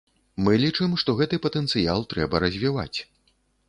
[0.47, 2.97] Мы лічым, што гэты патэнцыял трэба развіваць.